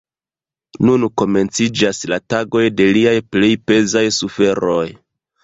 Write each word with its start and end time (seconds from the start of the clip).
Nun 0.87 1.03
komenciĝas 1.21 1.99
la 2.13 2.19
tagoj 2.35 2.65
de 2.81 2.89
liaj 2.99 3.15
plej 3.37 3.53
pezaj 3.69 4.05
suferoj. 4.19 4.83